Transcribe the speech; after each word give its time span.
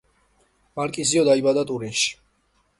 მარკიზიო 0.79 1.27
დაიბადა 1.29 1.67
ტურინში. 1.73 2.19